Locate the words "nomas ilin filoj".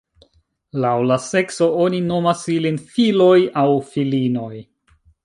2.05-3.37